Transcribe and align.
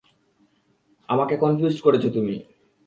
আমাকে 1.09 1.35
কনফিউজড 1.37 1.79
করেছো 1.81 2.09
তুমি। 2.09 2.35